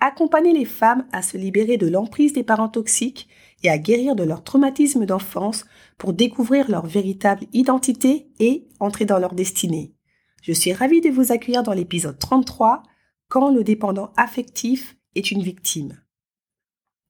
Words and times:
Accompagner 0.00 0.52
les 0.52 0.64
femmes 0.64 1.06
à 1.12 1.22
se 1.22 1.38
libérer 1.38 1.78
de 1.78 1.88
l'emprise 1.88 2.32
des 2.32 2.42
parents 2.42 2.68
toxiques 2.68 3.28
et 3.62 3.70
à 3.70 3.78
guérir 3.78 4.14
de 4.14 4.22
leur 4.22 4.44
traumatisme 4.44 5.06
d'enfance 5.06 5.64
pour 5.98 6.12
découvrir 6.12 6.70
leur 6.70 6.86
véritable 6.86 7.46
identité 7.52 8.28
et 8.38 8.68
entrer 8.78 9.06
dans 9.06 9.18
leur 9.18 9.34
destinée. 9.34 9.94
Je 10.42 10.52
suis 10.52 10.72
ravie 10.72 11.00
de 11.00 11.10
vous 11.10 11.32
accueillir 11.32 11.62
dans 11.62 11.72
l'épisode 11.72 12.18
33, 12.18 12.82
Quand 13.28 13.50
le 13.50 13.64
dépendant 13.64 14.12
affectif 14.16 14.96
est 15.14 15.30
une 15.32 15.42
victime. 15.42 15.98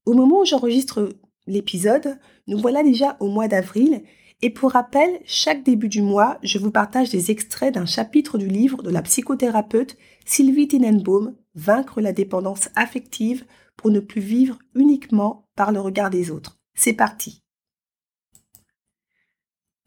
Au 0.06 0.14
moment 0.14 0.40
où 0.40 0.44
j'enregistre 0.46 1.10
l'épisode, 1.46 2.18
nous 2.46 2.58
voilà 2.58 2.82
déjà 2.82 3.16
au 3.20 3.28
mois 3.28 3.48
d'avril 3.48 4.02
et 4.42 4.50
pour 4.50 4.72
rappel, 4.72 5.20
chaque 5.24 5.62
début 5.62 5.88
du 5.88 6.02
mois, 6.02 6.38
je 6.42 6.58
vous 6.58 6.70
partage 6.70 7.10
des 7.10 7.30
extraits 7.30 7.74
d'un 7.74 7.86
chapitre 7.86 8.36
du 8.36 8.48
livre 8.48 8.82
de 8.82 8.90
la 8.90 9.02
psychothérapeute 9.02 9.96
Sylvie 10.26 10.68
Tenenbaum, 10.68 11.36
Vaincre 11.54 12.02
la 12.02 12.12
dépendance 12.12 12.68
affective 12.74 13.46
pour 13.76 13.90
ne 13.90 14.00
plus 14.00 14.20
vivre 14.20 14.58
uniquement 14.74 15.48
par 15.56 15.72
le 15.72 15.80
regard 15.80 16.10
des 16.10 16.30
autres. 16.30 16.60
C'est 16.74 16.92
parti. 16.92 17.42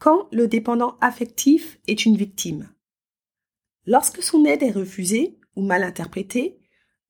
Quand 0.00 0.26
le 0.32 0.48
dépendant 0.48 0.96
affectif 1.00 1.78
est 1.86 2.04
une 2.04 2.16
victime. 2.16 2.70
Lorsque 3.86 4.22
son 4.22 4.44
aide 4.44 4.64
est 4.64 4.72
refusée 4.72 5.38
ou 5.54 5.62
mal 5.62 5.84
interprétée, 5.84 6.58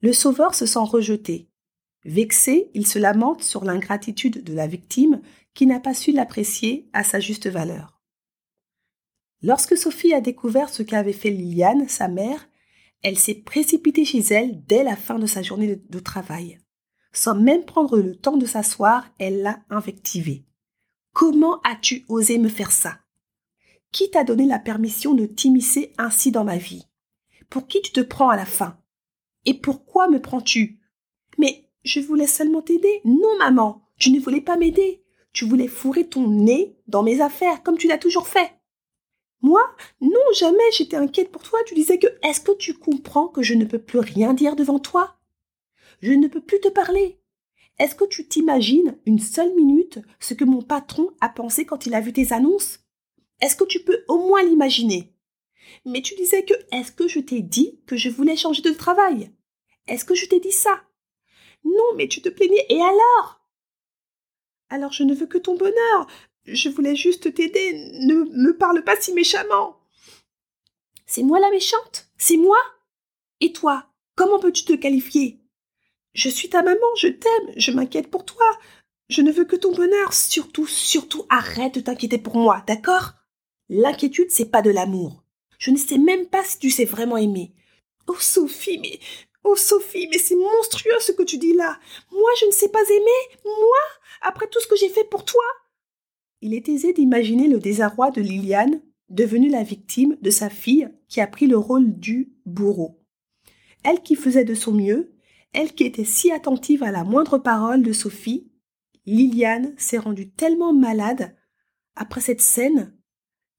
le 0.03 0.13
sauveur 0.13 0.55
se 0.55 0.67
sent 0.67 0.81
rejeté. 0.81 1.49
Vexé, 2.05 2.71
il 2.75 2.87
se 2.87 2.99
lamente 2.99 3.43
sur 3.43 3.65
l'ingratitude 3.65 4.43
de 4.43 4.55
la 4.55 4.67
victime 4.67 5.21
qui 5.55 5.67
n'a 5.67 5.81
pas 5.81 5.95
su 5.95 6.13
l'apprécier 6.13 6.89
à 6.93 7.05
sa 7.05 7.21
juste 7.21 7.49
valeur. 7.49 8.01
Lorsque 9.43 9.77
Sophie 9.77 10.13
a 10.13 10.21
découvert 10.21 10.69
ce 10.69 10.83
qu'avait 10.83 11.13
fait 11.13 11.31
Liliane, 11.31 11.89
sa 11.89 12.09
mère, 12.09 12.49
elle 13.03 13.19
s'est 13.19 13.35
précipitée 13.35 14.05
chez 14.05 14.21
elle 14.21 14.65
dès 14.65 14.85
la 14.85 14.97
fin 14.97 15.19
de 15.19 15.27
sa 15.27 15.43
journée 15.43 15.77
de, 15.77 15.99
travail. 15.99 16.59
Sans 17.13 17.35
même 17.35 17.65
prendre 17.65 17.99
le 17.99 18.15
temps 18.15 18.37
de 18.37 18.47
s'asseoir, 18.47 19.09
elle 19.19 19.43
l'a 19.43 19.61
invectivée. 19.71 20.45
Comment 21.13 21.61
as-tu 21.63 22.05
osé 22.09 22.39
me 22.39 22.49
faire 22.49 22.71
ça? 22.71 22.99
Qui 23.91 24.11
t'a 24.11 24.23
donné 24.23 24.47
la 24.47 24.59
permission 24.59 25.15
de 25.15 25.27
t'immiscer 25.27 25.93
ainsi 25.99 26.31
dans 26.31 26.45
ma 26.45 26.59
vie? 26.59 26.87
Pour 27.49 27.67
qui 27.67 27.81
tu 27.81 27.93
te 27.93 28.01
prends 28.01 28.29
à 28.29 28.37
la 28.37 28.47
fin? 28.47 28.79
Et 29.47 29.55
pourquoi 29.55 30.09
me 30.09 30.21
prends-tu? 30.21 30.81
Mais 31.39 31.69
je 31.83 32.01
voulais 32.01 32.27
seulement 32.27 32.63
t'aider. 32.63 33.01
Non, 33.05 33.39
maman, 33.39 33.83
tu 33.99 34.11
ne 34.11 34.21
voulais 34.21 34.43
pas 34.43 34.57
m'aider. 34.57 35.03
Tu 35.33 35.45
voulais 35.45 35.69
fourrer 35.69 36.09
ton 36.09 36.29
nez 36.29 36.77
dans 36.89 37.03
mes 37.03 37.21
affaires, 37.21 37.63
comme 37.63 37.79
tu 37.79 37.87
l'as 37.87 37.99
toujours 37.99 38.29
fait. 38.29 38.53
Moi 39.43 39.63
Non, 40.01 40.21
jamais, 40.35 40.59
j'étais 40.73 40.97
inquiète 40.97 41.31
pour 41.31 41.43
toi. 41.43 41.59
Tu 41.67 41.75
disais 41.75 41.99
que 41.99 42.09
est-ce 42.23 42.41
que 42.41 42.53
tu 42.53 42.75
comprends 42.75 43.29
que 43.29 43.43
je 43.43 43.55
ne 43.55 43.65
peux 43.65 43.79
plus 43.79 44.01
rien 44.01 44.35
dire 44.35 44.57
devant 44.57 44.79
toi? 44.79 45.17
Je 46.03 46.13
ne 46.13 46.29
peux 46.29 46.41
plus 46.41 46.61
te 46.61 46.69
parler. 46.69 47.19
Est-ce 47.79 47.95
que 47.95 48.05
tu 48.05 48.29
t'imagines 48.29 48.99
une 49.07 49.19
seule 49.19 49.55
minute 49.55 50.01
ce 50.19 50.35
que 50.35 50.45
mon 50.45 50.61
patron 50.63 51.11
a 51.21 51.29
pensé 51.29 51.65
quand 51.65 51.87
il 51.87 51.95
a 51.95 52.01
vu 52.01 52.13
tes 52.13 52.33
annonces? 52.33 52.81
Est-ce 53.41 53.57
que 53.57 53.65
tu 53.65 53.81
peux 53.81 54.05
au 54.09 54.19
moins 54.19 54.43
l'imaginer? 54.43 55.15
Mais 55.87 56.03
tu 56.03 56.15
disais 56.15 56.45
que 56.45 56.55
est-ce 56.73 56.93
que 56.93 57.09
je 57.09 57.21
t'ai 57.21 57.41
dit 57.41 57.81
que 57.87 57.97
je 57.97 58.11
voulais 58.11 58.37
changer 58.37 58.61
de 58.63 58.73
travail? 58.73 59.31
Est-ce 59.87 60.05
que 60.05 60.15
je 60.15 60.27
t'ai 60.27 60.41
dit 60.41 60.53
ça? 60.53 60.83
Non, 61.65 61.95
mais 61.97 62.09
tu 62.09 62.21
te 62.21 62.29
plaignais. 62.29 62.67
Et 62.69 62.81
alors? 62.81 63.40
Alors 64.71 64.93
je 64.93 65.03
ne 65.03 65.15
veux 65.15 65.27
que 65.27 65.39
ton 65.39 65.57
bonheur. 65.57 66.07
Je 66.47 66.69
voulais 66.69 66.97
juste 66.97 67.35
t'aider. 67.35 67.91
Ne 68.01 68.15
me 68.15 68.57
parle 68.57 68.83
pas 68.83 68.99
si 69.01 69.13
méchamment. 69.13 69.77
C'est 71.07 71.23
moi 71.23 71.41
la 71.41 71.51
méchante? 71.51 72.09
C'est 72.17 72.37
moi? 72.37 72.59
Et 73.41 73.53
toi 73.53 73.87
Comment 74.17 74.39
peux-tu 74.39 74.65
te 74.65 74.73
qualifier? 74.73 75.41
Je 76.13 76.29
suis 76.29 76.49
ta 76.49 76.63
maman, 76.63 76.95
je 76.97 77.09
t'aime, 77.09 77.53
je 77.57 77.71
m'inquiète 77.71 78.11
pour 78.11 78.25
toi. 78.25 78.47
Je 79.09 79.23
ne 79.23 79.33
veux 79.33 79.45
que 79.45 79.57
ton 79.57 79.73
bonheur. 79.73 80.13
Surtout, 80.13 80.67
surtout, 80.67 81.25
arrête 81.29 81.75
de 81.75 81.81
t'inquiéter 81.81 82.19
pour 82.19 82.37
moi, 82.37 82.63
d'accord? 82.67 83.13
L'inquiétude, 83.69 84.31
c'est 84.31 84.51
pas 84.51 84.63
de 84.63 84.71
l'amour. 84.71 85.25
Je 85.59 85.71
ne 85.71 85.77
sais 85.77 85.99
même 85.99 86.27
pas 86.27 86.45
si 86.45 86.59
tu 86.59 86.71
sais 86.71 86.85
vraiment 86.85 87.17
aimer. 87.17 87.53
Oh 88.07 88.17
Sophie, 88.19 88.79
mais 88.79 88.99
Oh 89.45 89.57
Sophie, 89.57 90.09
mais 90.11 90.19
c'est 90.19 90.37
monstrueux 90.37 91.01
ce 91.01 91.13
que 91.13 91.23
tu 91.23 91.39
dis 91.39 91.55
là. 91.55 91.79
Moi, 92.13 92.31
je 92.41 92.47
ne 92.47 92.51
sais 92.51 92.69
pas 92.69 92.83
aimer. 92.83 93.39
Moi, 93.45 93.79
après 94.23 94.47
tout 94.49 94.61
ce 94.61 94.67
que 94.67 94.77
j'ai 94.77 94.89
fait 94.89 95.05
pour 95.05 95.25
toi. 95.25 95.43
Il 96.43 96.55
est 96.55 96.69
aisé 96.69 96.93
d'imaginer 96.93 97.49
le 97.49 97.59
désarroi 97.59 98.11
de 98.11 98.21
Liliane, 98.21 98.83
devenue 99.09 99.49
la 99.49 99.63
victime 99.63 100.17
de 100.21 100.31
sa 100.31 100.49
fille 100.51 100.89
qui 101.09 101.21
a 101.21 101.27
pris 101.27 101.47
le 101.47 101.59
rôle 101.59 101.99
du 101.99 102.33
bourreau. 102.47 103.01
Elle 103.83 104.03
qui 104.03 104.15
faisait 104.15 104.45
de 104.45 104.55
son 104.55 104.73
mieux, 104.73 105.13
elle 105.53 105.75
qui 105.75 105.85
était 105.85 106.05
si 106.05 106.31
attentive 106.31 106.83
à 106.83 106.93
la 106.93 107.05
moindre 107.05 107.39
parole 107.39 107.83
de 107.83 107.93
Sophie, 107.93 108.51
Liliane 109.07 109.75
s'est 109.77 109.99
rendue 109.99 110.31
tellement 110.31 110.73
malade 110.73 111.35
après 111.97 112.21
cette 112.21 112.41
scène 112.41 112.97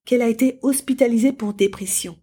qu'elle 0.06 0.22
a 0.22 0.30
été 0.30 0.59
hospitalisée 0.62 1.34
pour 1.34 1.53
dépression. 1.53 2.18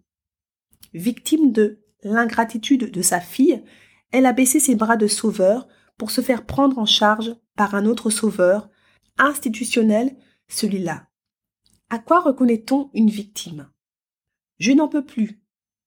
Victime 0.93 1.51
de 1.51 1.85
l'ingratitude 2.03 2.91
de 2.91 3.01
sa 3.01 3.19
fille, 3.19 3.63
elle 4.11 4.25
a 4.25 4.33
baissé 4.33 4.59
ses 4.59 4.75
bras 4.75 4.97
de 4.97 5.07
sauveur 5.07 5.67
pour 5.97 6.11
se 6.11 6.21
faire 6.21 6.45
prendre 6.45 6.79
en 6.79 6.85
charge 6.85 7.35
par 7.55 7.75
un 7.75 7.85
autre 7.85 8.09
sauveur, 8.09 8.69
institutionnel, 9.17 10.15
celui-là. 10.47 11.07
À 11.89 11.99
quoi 11.99 12.21
reconnaît-on 12.21 12.89
une 12.93 13.09
victime? 13.09 13.69
Je 14.59 14.71
n'en 14.71 14.87
peux 14.87 15.05
plus. 15.05 15.41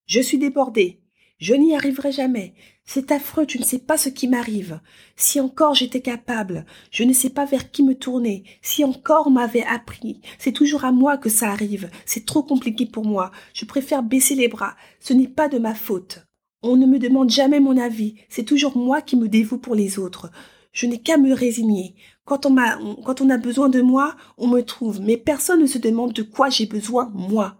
Je 0.05 0.21
suis 0.21 0.37
débordée. 0.37 1.02
Je 1.43 1.55
n'y 1.55 1.75
arriverai 1.75 2.13
jamais. 2.13 2.53
C'est 2.85 3.11
affreux, 3.11 3.45
tu 3.45 3.59
ne 3.59 3.65
sais 3.65 3.79
pas 3.79 3.97
ce 3.97 4.07
qui 4.07 4.29
m'arrive. 4.29 4.79
Si 5.17 5.41
encore 5.41 5.75
j'étais 5.75 5.99
capable, 5.99 6.65
je 6.89 7.03
ne 7.03 7.11
sais 7.11 7.31
pas 7.31 7.43
vers 7.43 7.69
qui 7.69 7.83
me 7.83 7.95
tourner. 7.95 8.45
Si 8.61 8.85
encore 8.85 9.27
on 9.27 9.31
m'avait 9.31 9.65
appris, 9.65 10.21
c'est 10.39 10.53
toujours 10.53 10.85
à 10.85 10.93
moi 10.93 11.17
que 11.17 11.27
ça 11.27 11.51
arrive. 11.51 11.89
C'est 12.05 12.25
trop 12.25 12.43
compliqué 12.43 12.85
pour 12.85 13.03
moi. 13.03 13.29
Je 13.53 13.65
préfère 13.65 14.03
baisser 14.03 14.35
les 14.35 14.47
bras. 14.47 14.77
Ce 15.01 15.11
n'est 15.11 15.27
pas 15.27 15.49
de 15.49 15.59
ma 15.59 15.75
faute. 15.75 16.25
On 16.61 16.77
ne 16.77 16.85
me 16.85 16.97
demande 16.97 17.29
jamais 17.29 17.59
mon 17.59 17.77
avis. 17.77 18.15
C'est 18.29 18.45
toujours 18.45 18.77
moi 18.77 19.01
qui 19.01 19.17
me 19.17 19.27
dévoue 19.27 19.57
pour 19.57 19.75
les 19.75 19.99
autres. 19.99 20.31
Je 20.71 20.85
n'ai 20.85 21.01
qu'à 21.01 21.17
me 21.17 21.33
résigner. 21.33 21.95
Quand 22.23 22.45
on 22.45 22.51
m'a, 22.51 22.79
quand 23.03 23.19
on 23.19 23.29
a 23.29 23.37
besoin 23.37 23.67
de 23.67 23.81
moi, 23.81 24.15
on 24.37 24.47
me 24.47 24.61
trouve. 24.61 25.01
Mais 25.01 25.17
personne 25.17 25.59
ne 25.59 25.67
se 25.67 25.77
demande 25.77 26.13
de 26.13 26.23
quoi 26.23 26.49
j'ai 26.49 26.67
besoin, 26.67 27.11
moi. 27.13 27.57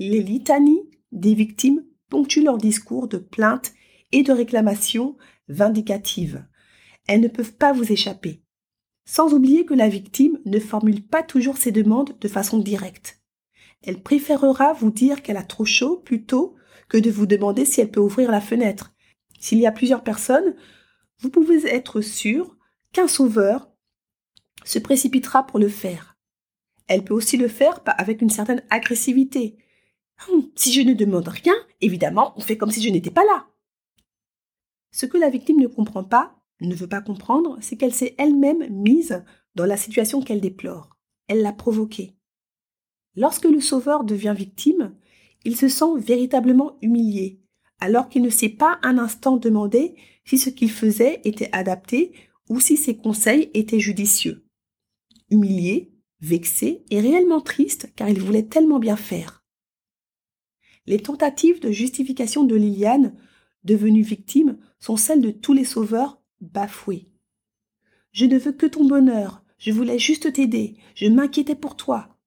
Les 0.00 0.24
litanies 0.24 0.90
des 1.12 1.34
victimes 1.34 1.84
ponctuent 2.10 2.42
leur 2.42 2.58
discours 2.58 3.08
de 3.08 3.18
plainte 3.18 3.72
et 4.12 4.22
de 4.22 4.32
réclamations 4.32 5.16
vindicatives. 5.48 6.44
Elles 7.06 7.20
ne 7.20 7.28
peuvent 7.28 7.54
pas 7.54 7.72
vous 7.72 7.90
échapper. 7.90 8.42
Sans 9.06 9.32
oublier 9.32 9.64
que 9.64 9.74
la 9.74 9.88
victime 9.88 10.38
ne 10.44 10.60
formule 10.60 11.02
pas 11.02 11.22
toujours 11.22 11.56
ses 11.56 11.72
demandes 11.72 12.16
de 12.20 12.28
façon 12.28 12.58
directe. 12.58 13.20
Elle 13.82 14.02
préférera 14.02 14.72
vous 14.74 14.90
dire 14.90 15.22
qu'elle 15.22 15.38
a 15.38 15.42
trop 15.42 15.64
chaud 15.64 15.96
plutôt 15.96 16.54
que 16.88 16.98
de 16.98 17.10
vous 17.10 17.26
demander 17.26 17.64
si 17.64 17.80
elle 17.80 17.90
peut 17.90 18.00
ouvrir 18.00 18.30
la 18.30 18.40
fenêtre. 18.40 18.92
S'il 19.38 19.58
y 19.58 19.66
a 19.66 19.72
plusieurs 19.72 20.04
personnes, 20.04 20.54
vous 21.20 21.30
pouvez 21.30 21.66
être 21.66 22.00
sûr 22.00 22.56
qu'un 22.92 23.08
sauveur 23.08 23.70
se 24.64 24.78
précipitera 24.78 25.46
pour 25.46 25.58
le 25.58 25.68
faire. 25.68 26.18
Elle 26.86 27.04
peut 27.04 27.14
aussi 27.14 27.36
le 27.36 27.48
faire 27.48 27.80
avec 27.86 28.20
une 28.20 28.30
certaine 28.30 28.62
agressivité. 28.68 29.56
Hum, 30.28 30.50
si 30.54 30.72
je 30.72 30.82
ne 30.82 30.94
demande 30.94 31.28
rien, 31.28 31.54
évidemment, 31.80 32.34
on 32.36 32.40
fait 32.40 32.56
comme 32.56 32.70
si 32.70 32.82
je 32.82 32.90
n'étais 32.90 33.10
pas 33.10 33.24
là. 33.24 33.46
Ce 34.92 35.06
que 35.06 35.18
la 35.18 35.30
victime 35.30 35.60
ne 35.60 35.66
comprend 35.66 36.04
pas, 36.04 36.36
ne 36.60 36.74
veut 36.74 36.88
pas 36.88 37.00
comprendre, 37.00 37.56
c'est 37.60 37.76
qu'elle 37.76 37.94
s'est 37.94 38.14
elle-même 38.18 38.68
mise 38.70 39.24
dans 39.54 39.66
la 39.66 39.76
situation 39.76 40.20
qu'elle 40.20 40.40
déplore. 40.40 40.90
Elle 41.28 41.42
l'a 41.42 41.52
provoquée. 41.52 42.16
Lorsque 43.16 43.44
le 43.44 43.60
sauveur 43.60 44.04
devient 44.04 44.34
victime, 44.36 44.94
il 45.44 45.56
se 45.56 45.68
sent 45.68 45.98
véritablement 45.98 46.76
humilié, 46.82 47.40
alors 47.78 48.08
qu'il 48.08 48.22
ne 48.22 48.30
s'est 48.30 48.50
pas 48.50 48.78
un 48.82 48.98
instant 48.98 49.36
demandé 49.36 49.94
si 50.24 50.38
ce 50.38 50.50
qu'il 50.50 50.70
faisait 50.70 51.20
était 51.24 51.48
adapté 51.52 52.12
ou 52.48 52.60
si 52.60 52.76
ses 52.76 52.96
conseils 52.96 53.50
étaient 53.54 53.80
judicieux. 53.80 54.44
Humilié, 55.30 55.92
vexé 56.20 56.84
et 56.90 57.00
réellement 57.00 57.40
triste 57.40 57.90
car 57.96 58.08
il 58.08 58.20
voulait 58.20 58.46
tellement 58.46 58.78
bien 58.78 58.96
faire. 58.96 59.39
Les 60.90 60.98
tentatives 60.98 61.60
de 61.60 61.70
justification 61.70 62.42
de 62.42 62.56
Liliane, 62.56 63.14
devenue 63.62 64.02
victime, 64.02 64.58
sont 64.80 64.96
celles 64.96 65.20
de 65.20 65.30
tous 65.30 65.52
les 65.52 65.64
sauveurs 65.64 66.20
bafoués. 66.40 67.06
Je 68.10 68.26
ne 68.26 68.36
veux 68.36 68.50
que 68.50 68.66
ton 68.66 68.84
bonheur. 68.84 69.44
Je 69.56 69.70
voulais 69.70 70.00
juste 70.00 70.32
t'aider. 70.32 70.74
Je 70.96 71.06
m'inquiétais 71.06 71.54
pour 71.54 71.76
toi. 71.76 72.18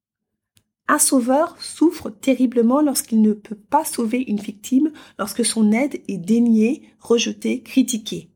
Un 0.88 0.98
sauveur 0.98 1.62
souffre 1.62 2.10
terriblement 2.10 2.82
lorsqu'il 2.82 3.22
ne 3.22 3.34
peut 3.34 3.60
pas 3.70 3.84
sauver 3.84 4.24
une 4.30 4.40
victime, 4.40 4.94
lorsque 5.20 5.44
son 5.44 5.74
aide 5.74 6.02
est 6.08 6.18
déniée, 6.18 6.84
rejetée, 7.02 7.64
critiquée. 7.64 8.30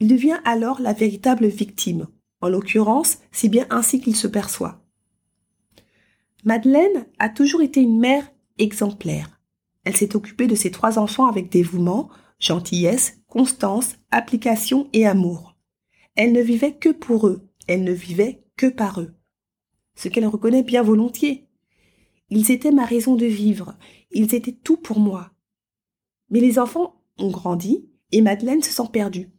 Il 0.00 0.08
devient 0.08 0.40
alors 0.44 0.82
la 0.82 0.92
véritable 0.92 1.46
victime. 1.46 2.08
En 2.42 2.50
l'occurrence, 2.50 3.20
c'est 3.30 3.48
bien 3.48 3.66
ainsi 3.70 4.02
qu'il 4.02 4.16
se 4.16 4.26
perçoit. 4.26 4.84
Madeleine 6.44 7.06
a 7.18 7.30
toujours 7.30 7.62
été 7.62 7.80
une 7.80 7.98
mère 7.98 8.30
exemplaire. 8.58 9.40
Elle 9.84 9.96
s'est 9.96 10.16
occupée 10.16 10.46
de 10.46 10.54
ses 10.54 10.70
trois 10.70 10.98
enfants 10.98 11.26
avec 11.26 11.50
dévouement, 11.50 12.10
gentillesse, 12.38 13.20
constance, 13.28 13.96
application 14.10 14.88
et 14.92 15.06
amour. 15.06 15.56
Elle 16.14 16.32
ne 16.32 16.42
vivait 16.42 16.74
que 16.74 16.90
pour 16.90 17.26
eux, 17.26 17.48
elle 17.66 17.84
ne 17.84 17.92
vivait 17.92 18.44
que 18.56 18.66
par 18.66 19.00
eux. 19.00 19.14
Ce 19.94 20.08
qu'elle 20.08 20.26
reconnaît 20.26 20.62
bien 20.62 20.82
volontiers. 20.82 21.48
Ils 22.30 22.50
étaient 22.50 22.70
ma 22.70 22.84
raison 22.84 23.14
de 23.14 23.26
vivre, 23.26 23.76
ils 24.10 24.34
étaient 24.34 24.52
tout 24.52 24.76
pour 24.76 24.98
moi. 24.98 25.32
Mais 26.30 26.40
les 26.40 26.58
enfants 26.58 27.02
ont 27.18 27.30
grandi 27.30 27.88
et 28.10 28.22
Madeleine 28.22 28.62
se 28.62 28.72
sent 28.72 28.88
perdue. 28.92 29.30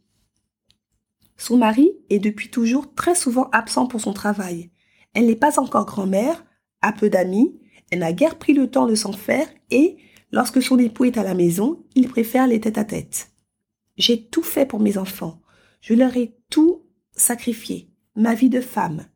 Son 1.36 1.56
mari 1.56 1.90
est 2.10 2.20
depuis 2.20 2.50
toujours 2.50 2.94
très 2.94 3.14
souvent 3.14 3.48
absent 3.50 3.86
pour 3.86 4.00
son 4.00 4.12
travail. 4.12 4.70
Elle 5.12 5.26
n'est 5.26 5.36
pas 5.36 5.58
encore 5.58 5.86
grand-mère, 5.86 6.44
a 6.82 6.92
peu 6.92 7.10
d'amis, 7.10 7.58
elle 7.90 8.00
n'a 8.00 8.12
guère 8.12 8.38
pris 8.38 8.54
le 8.54 8.70
temps 8.70 8.86
de 8.86 8.94
s'en 8.94 9.12
faire 9.12 9.46
et, 9.70 9.96
lorsque 10.32 10.62
son 10.62 10.78
époux 10.78 11.04
est 11.04 11.18
à 11.18 11.22
la 11.22 11.34
maison, 11.34 11.84
il 11.94 12.08
préfère 12.08 12.46
les 12.46 12.60
tête-à-tête. 12.60 13.30
J'ai 13.96 14.26
tout 14.26 14.42
fait 14.42 14.66
pour 14.66 14.80
mes 14.80 14.98
enfants. 14.98 15.40
Je 15.80 15.94
leur 15.94 16.16
ai 16.16 16.34
tout 16.50 16.82
sacrifié. 17.12 17.90
Ma 18.16 18.34
vie 18.34 18.48
de 18.48 18.60
femme. 18.60 19.06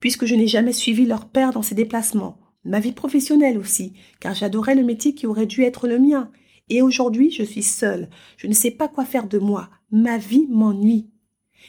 Puisque 0.00 0.26
je 0.26 0.34
n'ai 0.34 0.46
jamais 0.46 0.72
suivi 0.72 1.06
leur 1.06 1.28
père 1.28 1.52
dans 1.52 1.62
ses 1.62 1.74
déplacements. 1.74 2.38
Ma 2.64 2.80
vie 2.80 2.92
professionnelle 2.92 3.58
aussi, 3.58 3.94
car 4.18 4.34
j'adorais 4.34 4.74
le 4.74 4.84
métier 4.84 5.14
qui 5.14 5.26
aurait 5.26 5.46
dû 5.46 5.62
être 5.62 5.88
le 5.88 5.98
mien. 5.98 6.30
Et 6.68 6.82
aujourd'hui, 6.82 7.30
je 7.30 7.42
suis 7.42 7.62
seule. 7.62 8.10
Je 8.36 8.46
ne 8.46 8.52
sais 8.52 8.70
pas 8.70 8.88
quoi 8.88 9.04
faire 9.04 9.28
de 9.28 9.38
moi. 9.38 9.70
Ma 9.90 10.18
vie 10.18 10.46
m'ennuie. 10.48 11.10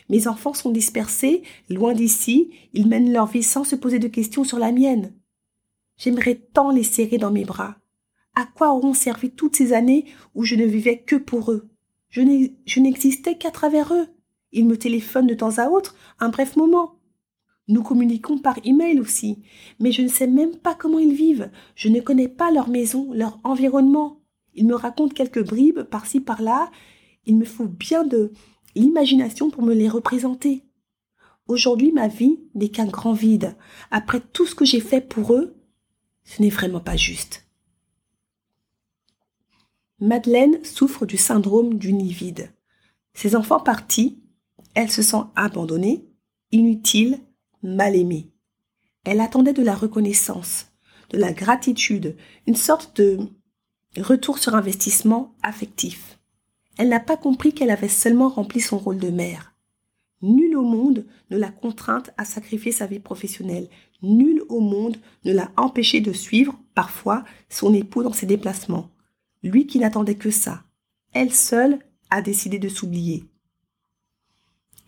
Mes 0.09 0.27
enfants 0.27 0.53
sont 0.53 0.71
dispersés, 0.71 1.43
loin 1.69 1.93
d'ici, 1.93 2.51
ils 2.73 2.88
mènent 2.88 3.11
leur 3.11 3.27
vie 3.27 3.43
sans 3.43 3.63
se 3.63 3.75
poser 3.75 3.99
de 3.99 4.07
questions 4.07 4.43
sur 4.43 4.59
la 4.59 4.71
mienne. 4.71 5.13
J'aimerais 6.03 6.42
tant 6.51 6.71
les 6.71 6.81
serrer 6.81 7.19
dans 7.19 7.30
mes 7.30 7.45
bras. 7.45 7.75
À 8.33 8.45
quoi 8.45 8.74
auront 8.74 8.95
servi 8.95 9.30
toutes 9.30 9.56
ces 9.56 9.71
années 9.71 10.06
où 10.33 10.44
je 10.44 10.56
ne 10.56 10.65
vivais 10.65 10.98
que 10.98 11.15
pour 11.15 11.51
eux? 11.51 11.69
Je 12.09 12.80
n'existais 12.80 13.38
qu'à 13.38 13.51
travers 13.51 13.94
eux. 13.94 14.07
Ils 14.51 14.65
me 14.65 14.80
téléphonent 14.80 15.27
de 15.27 15.36
temps 15.36 15.59
à 15.59 15.69
autre, 15.69 15.95
un 16.19 16.30
bref 16.30 16.56
moment. 16.56 16.95
Nous 17.68 17.83
communiquons 17.83 18.39
par 18.39 18.57
email 18.63 19.00
aussi, 19.00 19.44
mais 19.80 19.92
je 19.92 20.01
ne 20.01 20.07
sais 20.07 20.25
même 20.25 20.56
pas 20.56 20.74
comment 20.74 20.98
ils 20.98 21.13
vivent. 21.13 21.51
Je 21.75 21.88
ne 21.88 22.01
connais 22.01 22.27
pas 22.27 22.50
leur 22.50 22.68
maison, 22.68 23.13
leur 23.13 23.39
environnement. 23.44 24.24
Ils 24.56 24.65
me 24.65 24.74
racontent 24.74 25.13
quelques 25.13 25.45
bribes 25.45 25.83
par-ci 25.83 26.19
par-là. 26.19 26.71
Il 27.27 27.38
me 27.38 27.45
faut 27.45 27.68
bien 27.68 28.06
de 28.06 28.33
l'imagination 28.74 29.51
pour 29.51 29.62
me 29.62 29.75
les 29.75 29.88
représenter. 29.88 30.63
Aujourd'hui, 31.48 31.92
ma 31.92 32.07
vie 32.07 32.39
n'est 32.56 32.69
qu'un 32.69 32.88
grand 32.88 33.13
vide. 33.13 33.56
Après 33.92 34.19
tout 34.19 34.48
ce 34.48 34.56
que 34.56 34.65
j'ai 34.65 34.80
fait 34.80 35.01
pour 35.01 35.36
eux, 35.36 35.61
ce 36.31 36.42
n'est 36.42 36.50
vraiment 36.50 36.80
pas 36.80 36.95
juste. 36.95 37.45
Madeleine 40.00 40.63
souffre 40.63 41.06
du 41.06 41.18
syndrome 41.18 41.78
du 41.78 41.92
nid 41.92 42.13
vide. 42.13 42.51
Ses 43.13 43.36
enfants 43.36 43.60
partis, 43.60 44.18
elle 44.74 44.89
se 44.89 45.01
sent 45.01 45.24
abandonnée, 45.36 46.06
inutile, 46.51 47.19
mal 47.63 47.95
aimée. 47.95 48.31
Elle 49.04 49.19
attendait 49.19 49.54
de 49.54 49.62
la 49.62 49.75
reconnaissance, 49.75 50.68
de 51.10 51.18
la 51.18 51.33
gratitude, 51.33 52.16
une 52.48 52.56
sorte 52.56 52.95
de 53.01 53.19
retour 53.98 54.38
sur 54.38 54.56
investissement 54.56 55.36
affectif. 55.44 56.18
Elle 56.77 56.89
n'a 56.89 57.01
pas 57.01 57.18
compris 57.18 57.54
qu'elle 57.54 57.72
avait 57.72 57.89
seulement 57.89 58.30
rempli 58.30 58.62
son 58.62 58.77
rôle 58.77 59.00
de 59.00 59.10
mère. 59.10 59.54
Nul 60.22 60.56
au 60.56 60.63
monde 60.63 61.06
ne 61.30 61.38
l'a 61.38 61.51
contrainte 61.51 62.12
à 62.18 62.24
sacrifier 62.24 62.72
sa 62.72 62.86
vie 62.86 63.00
professionnelle. 63.00 63.68
Nul 64.01 64.44
au 64.50 64.59
monde 64.59 64.98
ne 65.25 65.33
l'a 65.33 65.51
empêché 65.57 66.01
de 66.01 66.13
suivre, 66.13 66.59
parfois, 66.74 67.24
son 67.50 67.74
époux 67.74 68.03
dans 68.03 68.13
ses 68.13 68.25
déplacements. 68.25 68.89
Lui 69.44 69.68
qui 69.68 69.80
n'attendait 69.80 70.15
que 70.15 70.31
ça. 70.31 70.63
Elle 71.13 71.33
seule 71.33 71.80
a 72.09 72.21
décidé 72.21 72.59
de 72.59 72.69
s'oublier. 72.69 73.25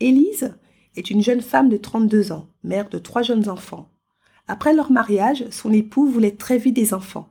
Élise 0.00 0.56
est 0.96 1.10
une 1.10 1.22
jeune 1.22 1.40
femme 1.40 1.68
de 1.68 1.76
32 1.76 2.32
ans, 2.32 2.48
mère 2.62 2.88
de 2.88 2.98
trois 2.98 3.22
jeunes 3.22 3.48
enfants. 3.48 3.88
Après 4.46 4.74
leur 4.74 4.90
mariage, 4.90 5.48
son 5.50 5.72
époux 5.72 6.06
voulait 6.06 6.36
très 6.36 6.58
vite 6.58 6.74
des 6.74 6.92
enfants. 6.92 7.28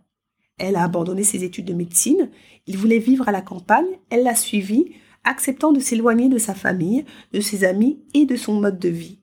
Elle 0.57 0.75
a 0.75 0.83
abandonné 0.83 1.23
ses 1.23 1.43
études 1.43 1.65
de 1.65 1.73
médecine, 1.73 2.29
il 2.67 2.77
voulait 2.77 2.99
vivre 2.99 3.27
à 3.27 3.31
la 3.31 3.41
campagne, 3.41 3.99
elle 4.09 4.23
l'a 4.23 4.35
suivi, 4.35 4.93
acceptant 5.23 5.71
de 5.71 5.79
s'éloigner 5.79 6.29
de 6.29 6.37
sa 6.37 6.53
famille, 6.53 7.05
de 7.31 7.39
ses 7.39 7.63
amis 7.63 7.99
et 8.13 8.25
de 8.25 8.35
son 8.35 8.59
mode 8.59 8.79
de 8.79 8.89
vie. 8.89 9.19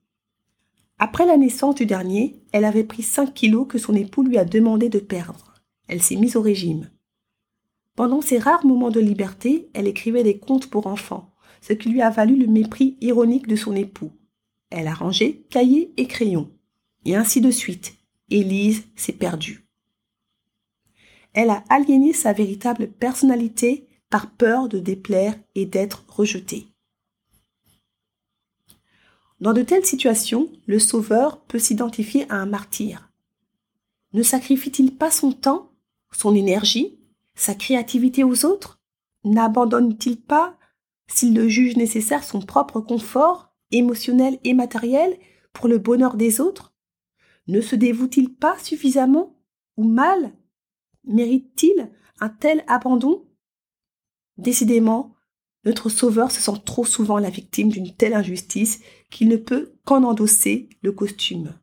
Après 0.98 1.26
la 1.26 1.36
naissance 1.36 1.76
du 1.76 1.86
dernier, 1.86 2.39
elle 2.52 2.64
avait 2.64 2.84
pris 2.84 3.02
5 3.02 3.32
kilos 3.34 3.66
que 3.68 3.78
son 3.78 3.94
époux 3.94 4.22
lui 4.22 4.38
a 4.38 4.44
demandé 4.44 4.88
de 4.88 4.98
perdre. 4.98 5.54
Elle 5.88 6.02
s'est 6.02 6.16
mise 6.16 6.36
au 6.36 6.42
régime. 6.42 6.90
Pendant 7.96 8.20
ses 8.20 8.38
rares 8.38 8.64
moments 8.64 8.90
de 8.90 9.00
liberté, 9.00 9.68
elle 9.74 9.88
écrivait 9.88 10.22
des 10.22 10.38
contes 10.38 10.68
pour 10.68 10.86
enfants, 10.86 11.30
ce 11.60 11.72
qui 11.72 11.88
lui 11.90 12.02
a 12.02 12.10
valu 12.10 12.36
le 12.36 12.46
mépris 12.46 12.96
ironique 13.00 13.46
de 13.46 13.56
son 13.56 13.74
époux. 13.74 14.12
Elle 14.70 14.88
a 14.88 14.94
rangé 14.94 15.44
cahiers 15.50 15.92
et 15.96 16.06
crayons. 16.06 16.50
Et 17.04 17.16
ainsi 17.16 17.40
de 17.40 17.50
suite. 17.50 17.94
Élise 18.30 18.84
s'est 18.94 19.12
perdue 19.12 19.66
elle 21.32 21.50
a 21.50 21.64
aliéné 21.68 22.12
sa 22.12 22.32
véritable 22.32 22.88
personnalité 22.88 23.86
par 24.08 24.30
peur 24.30 24.68
de 24.68 24.78
déplaire 24.78 25.34
et 25.54 25.66
d'être 25.66 26.04
rejetée. 26.08 26.66
Dans 29.40 29.54
de 29.54 29.62
telles 29.62 29.86
situations, 29.86 30.50
le 30.66 30.78
Sauveur 30.78 31.40
peut 31.44 31.58
s'identifier 31.58 32.30
à 32.30 32.36
un 32.36 32.46
martyr. 32.46 33.10
Ne 34.12 34.22
sacrifie-t-il 34.22 34.94
pas 34.94 35.10
son 35.10 35.32
temps, 35.32 35.72
son 36.12 36.34
énergie, 36.34 36.98
sa 37.34 37.54
créativité 37.54 38.22
aux 38.22 38.44
autres? 38.44 38.80
N'abandonne-t-il 39.24 40.20
pas, 40.20 40.58
s'il 41.06 41.34
le 41.34 41.48
juge 41.48 41.76
nécessaire, 41.76 42.22
son 42.22 42.40
propre 42.40 42.80
confort, 42.80 43.54
émotionnel 43.70 44.38
et 44.44 44.52
matériel, 44.52 45.18
pour 45.54 45.68
le 45.68 45.78
bonheur 45.78 46.16
des 46.16 46.40
autres? 46.40 46.74
Ne 47.46 47.62
se 47.62 47.76
dévoue-t-il 47.76 48.34
pas 48.34 48.58
suffisamment 48.58 49.34
ou 49.76 49.84
mal? 49.84 50.32
Mérite-t-il 51.04 51.90
un 52.20 52.28
tel 52.28 52.62
abandon? 52.66 53.24
Décidément, 54.36 55.14
notre 55.64 55.88
Sauveur 55.88 56.30
se 56.30 56.40
sent 56.40 56.58
trop 56.64 56.84
souvent 56.84 57.18
la 57.18 57.30
victime 57.30 57.70
d'une 57.70 57.94
telle 57.94 58.14
injustice 58.14 58.80
qu'il 59.10 59.28
ne 59.28 59.36
peut 59.36 59.74
qu'en 59.84 60.04
endosser 60.04 60.68
le 60.82 60.92
costume. 60.92 61.54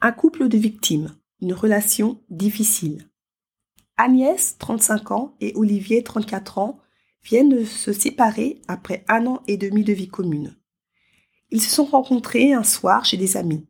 Un 0.00 0.12
couple 0.12 0.48
de 0.48 0.58
victimes, 0.58 1.16
une 1.40 1.52
relation 1.52 2.22
difficile. 2.30 3.08
Agnès, 3.96 4.56
35 4.58 5.10
ans, 5.10 5.36
et 5.40 5.52
Olivier, 5.56 6.04
34 6.04 6.58
ans, 6.58 6.78
viennent 7.24 7.48
de 7.48 7.64
se 7.64 7.92
séparer 7.92 8.62
après 8.68 9.04
un 9.08 9.26
an 9.26 9.42
et 9.48 9.56
demi 9.56 9.82
de 9.82 9.92
vie 9.92 10.08
commune. 10.08 10.56
Ils 11.50 11.62
se 11.62 11.74
sont 11.74 11.84
rencontrés 11.84 12.52
un 12.52 12.62
soir 12.62 13.04
chez 13.04 13.16
des 13.16 13.36
amis. 13.36 13.66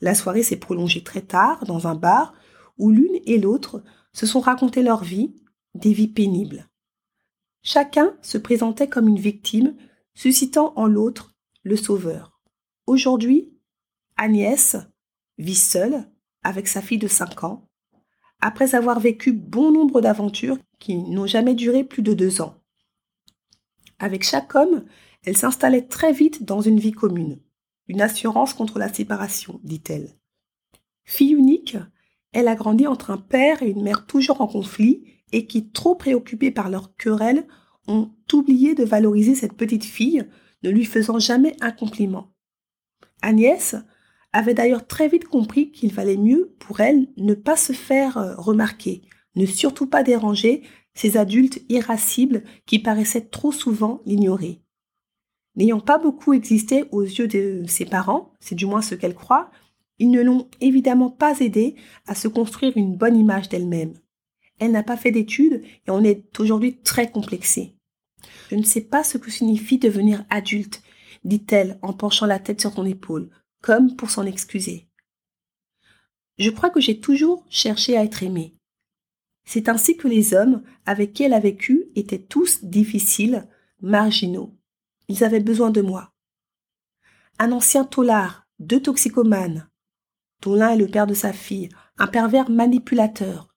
La 0.00 0.14
soirée 0.14 0.42
s'est 0.42 0.56
prolongée 0.56 1.02
très 1.02 1.22
tard 1.22 1.64
dans 1.66 1.86
un 1.86 1.94
bar 1.94 2.32
où 2.78 2.90
l'une 2.90 3.20
et 3.26 3.38
l'autre 3.38 3.82
se 4.12 4.24
sont 4.24 4.40
racontés 4.40 4.82
leur 4.82 5.02
vie, 5.02 5.34
des 5.74 5.92
vies 5.92 6.08
pénibles. 6.08 6.67
Chacun 7.62 8.16
se 8.22 8.38
présentait 8.38 8.88
comme 8.88 9.08
une 9.08 9.18
victime, 9.18 9.76
suscitant 10.14 10.72
en 10.76 10.86
l'autre 10.86 11.34
le 11.62 11.76
sauveur. 11.76 12.40
Aujourd'hui, 12.86 13.52
Agnès 14.16 14.76
vit 15.38 15.54
seule 15.54 16.10
avec 16.42 16.68
sa 16.68 16.82
fille 16.82 16.98
de 16.98 17.08
5 17.08 17.44
ans, 17.44 17.68
après 18.40 18.74
avoir 18.74 19.00
vécu 19.00 19.32
bon 19.32 19.72
nombre 19.72 20.00
d'aventures 20.00 20.58
qui 20.78 20.96
n'ont 20.96 21.26
jamais 21.26 21.54
duré 21.54 21.84
plus 21.84 22.02
de 22.02 22.14
deux 22.14 22.40
ans. 22.40 22.54
Avec 23.98 24.22
chaque 24.22 24.54
homme, 24.54 24.84
elle 25.24 25.36
s'installait 25.36 25.86
très 25.86 26.12
vite 26.12 26.44
dans 26.44 26.60
une 26.60 26.78
vie 26.78 26.92
commune, 26.92 27.40
une 27.88 28.00
assurance 28.00 28.54
contre 28.54 28.78
la 28.78 28.92
séparation, 28.92 29.60
dit-elle. 29.64 30.16
Fille 31.04 31.32
unique, 31.32 31.76
elle 32.32 32.48
a 32.48 32.54
grandi 32.54 32.86
entre 32.86 33.10
un 33.10 33.18
père 33.18 33.62
et 33.62 33.70
une 33.70 33.82
mère 33.82 34.06
toujours 34.06 34.40
en 34.40 34.46
conflit 34.46 35.17
et 35.32 35.46
qui, 35.46 35.68
trop 35.68 35.94
préoccupés 35.94 36.50
par 36.50 36.70
leur 36.70 36.94
querelle, 36.96 37.46
ont 37.86 38.10
oublié 38.32 38.74
de 38.74 38.84
valoriser 38.84 39.34
cette 39.34 39.54
petite 39.54 39.84
fille, 39.84 40.26
ne 40.62 40.70
lui 40.70 40.84
faisant 40.84 41.18
jamais 41.18 41.56
un 41.60 41.70
compliment. 41.70 42.32
Agnès 43.22 43.76
avait 44.32 44.54
d'ailleurs 44.54 44.86
très 44.86 45.08
vite 45.08 45.24
compris 45.24 45.70
qu'il 45.70 45.92
valait 45.92 46.16
mieux 46.16 46.54
pour 46.58 46.80
elle 46.80 47.08
ne 47.16 47.34
pas 47.34 47.56
se 47.56 47.72
faire 47.72 48.18
euh, 48.18 48.34
remarquer, 48.36 49.02
ne 49.36 49.46
surtout 49.46 49.86
pas 49.86 50.02
déranger 50.02 50.62
ces 50.94 51.16
adultes 51.16 51.60
irascibles 51.68 52.42
qui 52.66 52.78
paraissaient 52.78 53.26
trop 53.26 53.52
souvent 53.52 54.00
l'ignorer. 54.04 54.60
N'ayant 55.56 55.80
pas 55.80 55.98
beaucoup 55.98 56.32
existé 56.34 56.84
aux 56.90 57.02
yeux 57.02 57.28
de 57.28 57.64
ses 57.66 57.84
parents, 57.84 58.32
c'est 58.40 58.54
du 58.54 58.66
moins 58.66 58.82
ce 58.82 58.94
qu'elle 58.94 59.14
croit, 59.14 59.50
ils 59.98 60.10
ne 60.10 60.22
l'ont 60.22 60.48
évidemment 60.60 61.10
pas 61.10 61.40
aidée 61.40 61.74
à 62.06 62.14
se 62.14 62.28
construire 62.28 62.76
une 62.76 62.96
bonne 62.96 63.16
image 63.16 63.48
d'elle-même. 63.48 63.94
Elle 64.58 64.72
n'a 64.72 64.82
pas 64.82 64.96
fait 64.96 65.10
d'études 65.10 65.62
et 65.86 65.90
on 65.90 66.02
est 66.04 66.38
aujourd'hui 66.40 66.78
très 66.78 67.10
complexé. 67.10 67.76
Je 68.50 68.56
ne 68.56 68.62
sais 68.62 68.80
pas 68.80 69.04
ce 69.04 69.18
que 69.18 69.30
signifie 69.30 69.78
devenir 69.78 70.24
adulte, 70.30 70.82
dit-elle 71.24 71.78
en 71.82 71.92
penchant 71.92 72.26
la 72.26 72.38
tête 72.38 72.60
sur 72.60 72.72
son 72.72 72.86
épaule, 72.86 73.30
comme 73.62 73.96
pour 73.96 74.10
s'en 74.10 74.24
excuser. 74.24 74.88
Je 76.38 76.50
crois 76.50 76.70
que 76.70 76.80
j'ai 76.80 77.00
toujours 77.00 77.44
cherché 77.50 77.96
à 77.96 78.04
être 78.04 78.22
aimée. 78.22 78.54
C'est 79.44 79.68
ainsi 79.68 79.96
que 79.96 80.08
les 80.08 80.34
hommes 80.34 80.62
avec 80.86 81.12
qui 81.12 81.22
elle 81.22 81.32
a 81.32 81.40
vécu 81.40 81.86
étaient 81.96 82.22
tous 82.22 82.64
difficiles, 82.64 83.48
marginaux. 83.80 84.54
Ils 85.08 85.24
avaient 85.24 85.40
besoin 85.40 85.70
de 85.70 85.80
moi. 85.80 86.12
Un 87.38 87.52
ancien 87.52 87.84
tolard, 87.84 88.46
deux 88.58 88.80
toxicomanes, 88.80 89.68
dont 90.42 90.54
l'un 90.54 90.70
est 90.70 90.76
le 90.76 90.88
père 90.88 91.06
de 91.06 91.14
sa 91.14 91.32
fille, 91.32 91.70
un 91.96 92.06
pervers 92.06 92.50
manipulateur. 92.50 93.54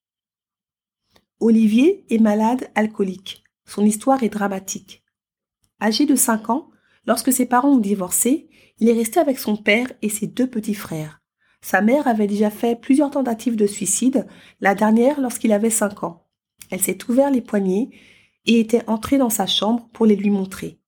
Olivier 1.43 2.05
est 2.11 2.19
malade 2.19 2.69
alcoolique. 2.75 3.43
Son 3.65 3.83
histoire 3.83 4.21
est 4.21 4.29
dramatique. 4.29 5.03
Âgé 5.81 6.05
de 6.05 6.15
5 6.15 6.51
ans, 6.51 6.69
lorsque 7.07 7.33
ses 7.33 7.47
parents 7.47 7.71
ont 7.71 7.79
divorcé, 7.79 8.47
il 8.77 8.87
est 8.87 8.93
resté 8.93 9.19
avec 9.19 9.39
son 9.39 9.57
père 9.57 9.91
et 10.03 10.09
ses 10.09 10.27
deux 10.27 10.45
petits 10.45 10.75
frères. 10.75 11.19
Sa 11.63 11.81
mère 11.81 12.07
avait 12.07 12.27
déjà 12.27 12.51
fait 12.51 12.79
plusieurs 12.79 13.09
tentatives 13.09 13.55
de 13.55 13.65
suicide, 13.65 14.27
la 14.59 14.75
dernière 14.75 15.19
lorsqu'il 15.19 15.51
avait 15.51 15.71
5 15.71 16.03
ans. 16.03 16.27
Elle 16.69 16.79
s'est 16.83 17.09
ouvert 17.09 17.31
les 17.31 17.41
poignets 17.41 17.89
et 18.45 18.59
était 18.59 18.87
entrée 18.87 19.17
dans 19.17 19.31
sa 19.31 19.47
chambre 19.47 19.89
pour 19.93 20.05
les 20.05 20.15
lui 20.15 20.29
montrer. 20.29 20.79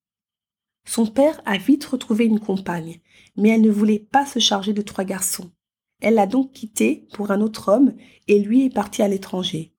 Son 0.85 1.07
père 1.07 1.41
a 1.45 1.57
vite 1.57 1.85
retrouvé 1.85 2.25
une 2.25 2.39
compagne, 2.39 2.99
mais 3.37 3.49
elle 3.49 3.61
ne 3.61 3.71
voulait 3.71 3.97
pas 3.97 4.27
se 4.27 4.37
charger 4.37 4.73
de 4.73 4.83
trois 4.83 5.03
garçons. 5.03 5.51
Elle 5.99 6.13
l'a 6.13 6.27
donc 6.27 6.51
quitté 6.51 7.07
pour 7.13 7.31
un 7.31 7.41
autre 7.41 7.73
homme 7.73 7.95
et 8.27 8.37
lui 8.37 8.65
est 8.65 8.73
parti 8.73 9.01
à 9.01 9.07
l'étranger. 9.07 9.72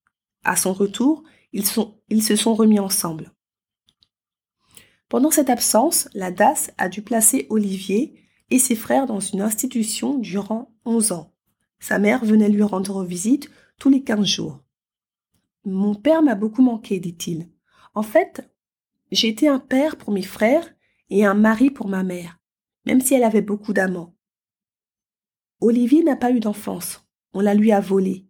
À 0.45 0.57
son 0.57 0.73
retour, 0.73 1.25
ils, 1.53 1.67
se 1.67 2.37
sont 2.37 2.55
remis 2.55 2.81
ensemble. 2.81 3.33
Pendant 5.09 5.31
cette 5.31 5.51
absence, 5.51 6.09
la 6.15 6.31
DAS 6.31 6.71
a 6.79 6.89
dû 6.89 7.03
placer 7.03 7.47
Olivier 7.51 8.21
et 8.51 8.59
ses 8.59 8.77
frères 8.77 9.07
dans 9.07 9.21
une 9.21 9.41
institution 9.41 10.19
durant 10.19 10.75
11 10.85 11.13
ans. 11.13 11.33
Sa 11.79 11.99
mère 11.99 12.25
venait 12.25 12.49
lui 12.49 12.63
rendre 12.63 13.05
visite 13.05 13.51
tous 13.79 13.91
les 13.91 14.03
15 14.03 14.25
jours. 14.27 14.61
Mon 15.65 15.95
père 15.95 16.23
m'a 16.23 16.35
beaucoup 16.35 16.63
manqué, 16.63 17.01
dit-il. 17.01 17.49
En 17.95 18.03
fait, 18.03 18.51
j'ai 19.13 19.29
été 19.29 19.49
un 19.49 19.61
père 19.61 19.97
pour 19.97 20.13
mes 20.13 20.23
frères 20.23 20.69
et 21.11 21.25
un 21.25 21.35
mari 21.35 21.71
pour 21.71 21.89
ma 21.89 22.03
mère, 22.03 22.41
même 22.85 23.01
si 23.01 23.15
elle 23.15 23.25
avait 23.25 23.43
beaucoup 23.43 23.73
d'amants. 23.73 24.15
Olivier 25.61 26.03
n'a 26.03 26.17
pas 26.17 26.33
eu 26.33 26.41
d'enfance, 26.41 27.07
on 27.33 27.41
la 27.41 27.55
lui 27.55 27.73
a 27.73 27.81
volée. 27.81 28.27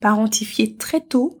Parentifié 0.00 0.76
très 0.76 1.00
tôt, 1.00 1.38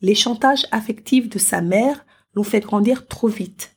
les 0.00 0.14
chantages 0.14 0.66
affectifs 0.70 1.28
de 1.28 1.38
sa 1.38 1.60
mère 1.60 2.04
l'ont 2.34 2.42
fait 2.42 2.60
grandir 2.60 3.06
trop 3.06 3.28
vite. 3.28 3.76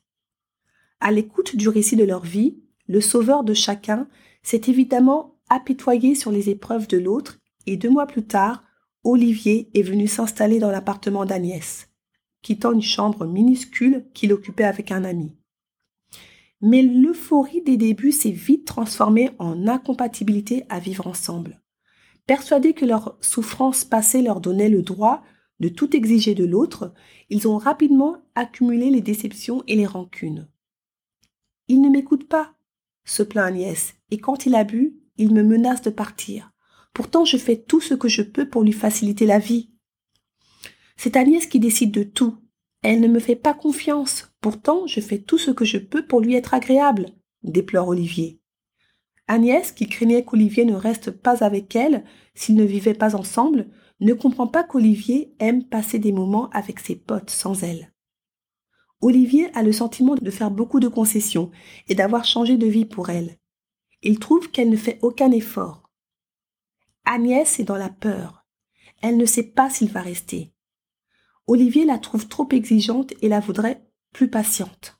À 0.99 1.11
l'écoute 1.11 1.55
du 1.55 1.69
récit 1.69 1.95
de 1.95 2.03
leur 2.03 2.23
vie, 2.23 2.59
le 2.87 3.01
sauveur 3.01 3.43
de 3.43 3.53
chacun 3.53 4.07
s'est 4.43 4.63
évidemment 4.67 5.37
apitoyé 5.49 6.15
sur 6.15 6.31
les 6.31 6.49
épreuves 6.49 6.87
de 6.87 6.97
l'autre 6.97 7.39
et 7.65 7.77
deux 7.77 7.89
mois 7.89 8.07
plus 8.07 8.25
tard, 8.25 8.63
Olivier 9.03 9.69
est 9.73 9.83
venu 9.83 10.07
s'installer 10.07 10.59
dans 10.59 10.71
l'appartement 10.71 11.25
d'Agnès, 11.25 11.87
quittant 12.41 12.73
une 12.73 12.81
chambre 12.81 13.25
minuscule 13.25 14.05
qu'il 14.13 14.33
occupait 14.33 14.63
avec 14.63 14.91
un 14.91 15.03
ami. 15.03 15.31
Mais 16.61 16.81
l'euphorie 16.81 17.61
des 17.61 17.77
débuts 17.77 18.11
s'est 18.11 18.31
vite 18.31 18.65
transformée 18.65 19.29
en 19.37 19.67
incompatibilité 19.67 20.65
à 20.69 20.79
vivre 20.79 21.07
ensemble. 21.07 21.61
Persuadés 22.27 22.73
que 22.73 22.85
leur 22.85 23.17
souffrance 23.21 23.85
passée 23.85 24.21
leur 24.21 24.41
donnait 24.41 24.69
le 24.69 24.83
droit 24.83 25.23
de 25.59 25.69
tout 25.69 25.95
exiger 25.95 26.35
de 26.35 26.45
l'autre, 26.45 26.93
ils 27.29 27.47
ont 27.47 27.57
rapidement 27.57 28.17
accumulé 28.35 28.89
les 28.89 29.01
déceptions 29.01 29.63
et 29.65 29.75
les 29.75 29.87
rancunes. 29.87 30.47
Il 31.69 31.81
ne 31.81 31.89
m'écoute 31.89 32.27
pas, 32.27 32.53
se 33.05 33.23
plaint 33.23 33.47
Agnès, 33.47 33.95
et 34.11 34.19
quand 34.19 34.45
il 34.45 34.55
a 34.55 34.65
bu, 34.65 34.99
il 35.17 35.33
me 35.33 35.41
menace 35.41 35.81
de 35.81 35.89
partir. 35.89 36.51
Pourtant, 36.93 37.25
je 37.25 37.37
fais 37.37 37.57
tout 37.57 37.79
ce 37.79 37.93
que 37.93 38.09
je 38.09 38.21
peux 38.21 38.49
pour 38.49 38.63
lui 38.63 38.73
faciliter 38.73 39.25
la 39.25 39.39
vie. 39.39 39.71
C'est 40.97 41.15
Agnès 41.15 41.45
qui 41.47 41.59
décide 41.59 41.91
de 41.91 42.03
tout. 42.03 42.37
Elle 42.83 42.99
ne 42.99 43.07
me 43.07 43.19
fait 43.19 43.35
pas 43.35 43.53
confiance. 43.53 44.31
Pourtant, 44.41 44.85
je 44.85 44.99
fais 44.99 45.19
tout 45.19 45.37
ce 45.37 45.51
que 45.51 45.65
je 45.65 45.77
peux 45.77 46.05
pour 46.05 46.21
lui 46.21 46.35
être 46.35 46.53
agréable, 46.53 47.07
déplore 47.43 47.87
Olivier. 47.87 48.36
Agnès, 49.27 49.71
qui 49.71 49.87
craignait 49.87 50.23
qu'Olivier 50.23 50.65
ne 50.65 50.75
reste 50.75 51.11
pas 51.11 51.43
avec 51.43 51.75
elle 51.75 52.05
s'ils 52.33 52.55
ne 52.55 52.63
vivaient 52.63 52.93
pas 52.93 53.15
ensemble, 53.15 53.67
ne 53.99 54.13
comprend 54.13 54.47
pas 54.47 54.63
qu'Olivier 54.63 55.33
aime 55.39 55.63
passer 55.63 55.99
des 55.99 56.11
moments 56.11 56.49
avec 56.51 56.79
ses 56.79 56.95
potes 56.95 57.29
sans 57.29 57.63
elle. 57.63 57.91
Olivier 59.01 59.53
a 59.55 59.63
le 59.63 59.71
sentiment 59.71 60.15
de 60.15 60.31
faire 60.31 60.49
beaucoup 60.49 60.79
de 60.79 60.87
concessions 60.87 61.51
et 61.87 61.95
d'avoir 61.95 62.25
changé 62.25 62.57
de 62.57 62.67
vie 62.67 62.85
pour 62.85 63.09
elle. 63.09 63.37
Il 64.01 64.19
trouve 64.19 64.49
qu'elle 64.49 64.69
ne 64.69 64.77
fait 64.77 64.99
aucun 65.01 65.31
effort. 65.31 65.89
Agnès 67.05 67.59
est 67.59 67.63
dans 67.63 67.77
la 67.77 67.89
peur. 67.89 68.45
Elle 69.01 69.17
ne 69.17 69.25
sait 69.25 69.51
pas 69.51 69.69
s'il 69.69 69.91
va 69.91 70.01
rester. 70.01 70.53
Olivier 71.45 71.85
la 71.85 71.97
trouve 71.97 72.27
trop 72.27 72.47
exigeante 72.51 73.13
et 73.21 73.29
la 73.29 73.39
voudrait 73.39 73.87
plus 74.13 74.29
patiente. 74.29 74.96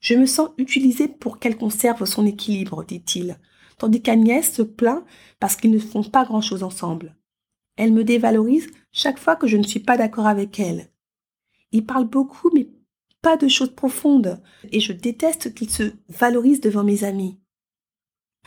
Je 0.00 0.14
me 0.14 0.26
sens 0.26 0.50
utilisée 0.58 1.08
pour 1.08 1.38
qu'elle 1.38 1.56
conserve 1.56 2.04
son 2.04 2.26
équilibre, 2.26 2.84
dit-il, 2.84 3.38
tandis 3.78 4.02
qu'Agnès 4.02 4.52
se 4.52 4.62
plaint 4.62 5.04
parce 5.40 5.56
qu'ils 5.56 5.70
ne 5.70 5.78
font 5.78 6.04
pas 6.04 6.24
grand-chose 6.24 6.62
ensemble. 6.62 7.16
Elle 7.76 7.92
me 7.92 8.04
dévalorise 8.04 8.68
chaque 8.92 9.18
fois 9.18 9.36
que 9.36 9.46
je 9.46 9.56
ne 9.56 9.62
suis 9.62 9.80
pas 9.80 9.96
d'accord 9.96 10.26
avec 10.26 10.58
elle. 10.58 10.90
Il 11.72 11.84
parle 11.84 12.08
beaucoup, 12.08 12.50
mais 12.54 12.68
pas 13.20 13.36
de 13.36 13.48
choses 13.48 13.74
profondes, 13.74 14.40
et 14.70 14.80
je 14.80 14.92
déteste 14.92 15.52
qu'il 15.52 15.70
se 15.70 15.92
valorise 16.08 16.60
devant 16.60 16.84
mes 16.84 17.04
amis. 17.04 17.38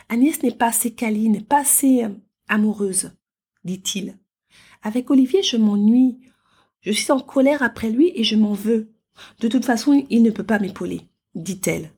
Agnès 0.08 0.42
n'est 0.42 0.54
pas 0.54 0.68
assez 0.68 0.92
câline, 0.92 1.44
pas 1.44 1.60
assez 1.60 2.04
euh, 2.04 2.08
amoureuse, 2.48 3.12
dit-il. 3.64 4.18
Avec 4.82 5.10
Olivier, 5.10 5.42
je 5.42 5.56
m'ennuie. 5.56 6.18
Je 6.80 6.92
suis 6.92 7.12
en 7.12 7.20
colère 7.20 7.62
après 7.62 7.90
lui 7.90 8.10
et 8.14 8.24
je 8.24 8.36
m'en 8.36 8.54
veux. 8.54 8.90
De 9.40 9.48
toute 9.48 9.64
façon, 9.66 10.04
il 10.08 10.22
ne 10.22 10.30
peut 10.30 10.44
pas 10.44 10.58
m'épauler, 10.58 11.02
dit-elle. 11.34 11.92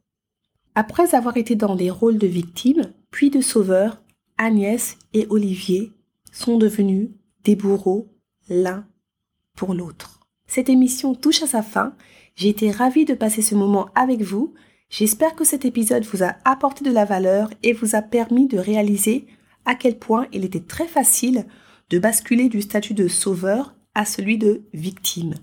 Après 0.75 1.15
avoir 1.15 1.37
été 1.37 1.55
dans 1.55 1.77
des 1.77 1.91
rôles 1.91 2.19
de 2.19 2.27
victime, 2.27 2.93
puis 3.11 3.31
de 3.31 3.41
sauveur, 3.41 4.03
Agnès 4.39 4.97
et 5.13 5.27
Olivier 5.29 5.93
sont 6.33 6.57
devenus 6.57 7.11
des 7.45 7.57
bourreaux 7.57 8.09
l'un 8.49 8.87
pour 9.55 9.75
l'autre. 9.75 10.21
Cette 10.47 10.69
émission 10.69 11.15
touche 11.15 11.43
à 11.43 11.47
sa 11.47 11.63
fin. 11.63 11.95
J'ai 12.35 12.49
été 12.49 12.71
ravie 12.71 13.05
de 13.05 13.15
passer 13.15 13.43
ce 13.43 13.55
moment 13.55 13.89
avec 13.95 14.23
vous. 14.23 14.55
J'espère 14.91 15.35
que 15.35 15.45
cet 15.45 15.65
épisode 15.65 16.05
vous 16.05 16.23
a 16.23 16.37
apporté 16.45 16.85
de 16.85 16.91
la 16.91 17.05
valeur 17.05 17.51
et 17.63 17.73
vous 17.73 17.95
a 17.95 18.03
permis 18.03 18.47
de 18.47 18.59
réaliser 18.59 19.27
à 19.65 19.75
quel 19.75 19.99
point 19.99 20.27
il 20.33 20.45
était 20.45 20.61
très 20.61 20.87
facile 20.87 21.47
de 21.91 21.99
basculer 21.99 22.49
du 22.49 22.63
statut 22.63 22.95
de 22.95 23.09
sauveur 23.09 23.75
à 23.95 24.05
celui 24.05 24.39
de 24.39 24.63
victime. 24.73 25.35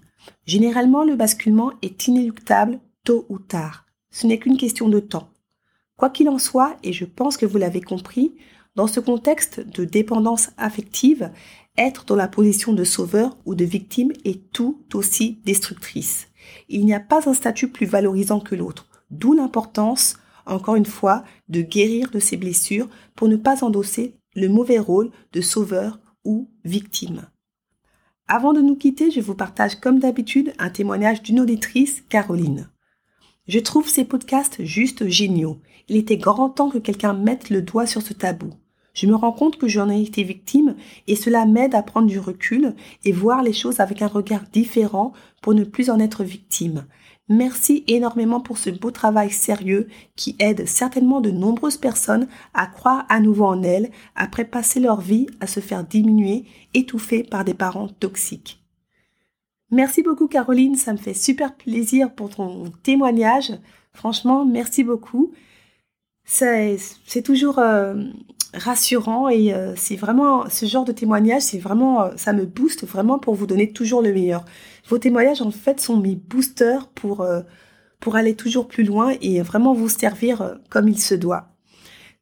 Généralement, 0.46 1.04
le 1.04 1.16
basculement 1.16 1.72
est 1.82 2.08
inéluctable 2.08 2.80
tôt 3.04 3.26
ou 3.30 3.40
tard. 3.40 3.86
Ce 4.12 4.28
n'est 4.28 4.40
qu'une 4.40 4.58
question 4.58 4.90
de 4.90 5.00
temps. 5.00 5.30
Quoi 5.96 6.10
qu'il 6.10 6.30
en 6.30 6.40
soit, 6.40 6.78
et 6.84 6.94
je 6.94 7.06
pense 7.06 7.38
que 7.38 7.46
vous 7.46 7.58
l'avez 7.58 7.82
compris, 7.82 8.36
dans 8.76 8.88
ce 8.88 9.00
contexte 9.00 9.60
de 9.60 9.84
dépendance 9.84 10.52
affective, 10.58 11.32
être 11.78 12.06
dans 12.06 12.16
la 12.16 12.28
position 12.28 12.74
de 12.74 12.84
sauveur 12.84 13.38
ou 13.46 13.56
de 13.56 13.66
victime 13.66 14.12
est 14.26 14.52
tout 14.52 14.80
aussi 14.94 15.40
destructrice. 15.46 16.28
Il 16.68 16.86
n'y 16.86 16.94
a 16.94 17.00
pas 17.00 17.30
un 17.30 17.34
statut 17.34 17.70
plus 17.70 17.86
valorisant 17.86 18.40
que 18.40 18.56
l'autre, 18.56 18.88
d'où 19.12 19.34
l'importance, 19.34 20.18
encore 20.46 20.76
une 20.76 20.86
fois, 20.86 21.24
de 21.48 21.62
guérir 21.62 22.10
de 22.12 22.20
ses 22.20 22.38
blessures 22.38 22.90
pour 23.16 23.28
ne 23.28 23.36
pas 23.36 23.64
endosser 23.64 24.16
le 24.36 24.50
mauvais 24.50 24.80
rôle 24.80 25.12
de 25.34 25.42
sauveur 25.42 26.00
ou 26.24 26.50
victime. 26.64 27.28
Avant 28.28 28.54
de 28.54 28.62
nous 28.62 28.76
quitter, 28.76 29.12
je 29.12 29.22
vous 29.22 29.36
partage 29.36 29.80
comme 29.80 30.00
d'habitude 30.00 30.54
un 30.60 30.70
témoignage 30.70 31.24
d'une 31.24 31.40
auditrice, 31.40 32.04
Caroline. 32.10 32.70
Je 33.50 33.58
trouve 33.58 33.90
ces 33.90 34.06
podcasts 34.06 34.64
juste 34.64 35.08
géniaux. 35.08 35.58
Il 35.88 35.96
était 35.96 36.18
grand 36.18 36.52
temps 36.52 36.70
que 36.70 36.78
quelqu'un 36.78 37.14
mette 37.14 37.50
le 37.50 37.64
doigt 37.64 37.88
sur 37.88 38.04
ce 38.04 38.14
tabou. 38.14 38.52
Je 38.94 39.08
me 39.08 39.16
rends 39.16 39.32
compte 39.32 39.58
que 39.58 39.68
j'en 39.68 39.90
ai 39.90 40.04
été 40.04 40.22
victime 40.22 40.76
et 41.08 41.16
cela 41.16 41.48
m'aide 41.48 41.74
à 41.74 41.82
prendre 41.82 42.06
du 42.06 42.20
recul 42.20 42.76
et 43.06 43.12
voir 43.12 43.42
les 43.42 43.52
choses 43.52 43.80
avec 43.80 44.04
un 44.04 44.08
regard 44.08 44.44
différent 44.54 45.14
pour 45.42 45.56
ne 45.56 45.64
plus 45.64 45.90
en 45.90 46.00
être 46.00 46.24
victime. 46.24 46.86
Merci 47.28 47.84
énormément 47.88 48.40
pour 48.40 48.60
ce 48.60 48.70
beau 48.70 48.92
travail 48.92 49.32
sérieux 49.32 49.88
qui 50.16 50.36
aide 50.38 50.68
certainement 50.68 51.20
de 51.20 51.32
nombreuses 51.32 51.78
personnes 51.78 52.28
à 52.54 52.68
croire 52.68 53.08
à 53.10 53.20
nouveau 53.20 53.46
en 53.46 53.64
elles 53.64 53.90
après 54.16 54.46
passer 54.46 54.80
leur 54.80 55.02
vie 55.02 55.26
à 55.40 55.48
se 55.48 55.60
faire 55.60 55.84
diminuer, 55.84 56.46
étouffer 56.76 57.24
par 57.24 57.46
des 57.46 57.56
parents 57.56 57.88
toxiques. 57.88 58.60
Merci 59.72 60.02
beaucoup 60.02 60.28
Caroline, 60.28 60.76
ça 60.76 60.94
me 60.94 60.98
fait 60.98 61.14
super 61.14 61.56
plaisir 61.56 62.14
pour 62.14 62.30
ton 62.30 62.72
témoignage. 62.84 63.52
Franchement, 63.94 64.46
merci 64.46 64.84
beaucoup. 64.84 65.32
C'est 66.24 66.78
toujours 67.24 67.60
euh, 67.60 68.04
rassurant 68.54 69.30
et 69.30 69.54
euh, 69.54 69.74
c'est 69.76 69.96
vraiment 69.96 70.50
ce 70.50 70.66
genre 70.66 70.86
de 70.86 70.92
témoignage, 70.92 71.44
c'est 71.44 71.60
vraiment, 71.60 72.04
euh, 72.04 72.12
ça 72.18 72.34
me 72.34 72.46
booste 72.46 72.86
vraiment 72.86 73.20
pour 73.20 73.36
vous 73.36 73.48
donner 73.48 73.72
toujours 73.72 74.02
le 74.02 74.14
meilleur. 74.14 74.46
Vos 74.88 74.98
témoignages 74.98 75.42
en 75.42 75.52
fait 75.52 75.80
sont 75.80 75.98
mes 75.98 76.16
boosters 76.16 76.88
pour 76.90 77.26
pour 78.00 78.16
aller 78.16 78.36
toujours 78.36 78.68
plus 78.68 78.84
loin 78.84 79.14
et 79.22 79.42
vraiment 79.42 79.74
vous 79.74 79.90
servir 79.90 80.58
comme 80.70 80.88
il 80.88 81.00
se 81.00 81.16
doit. 81.16 81.49